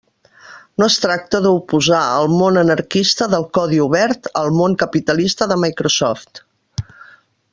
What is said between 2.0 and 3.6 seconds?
el món anarquista del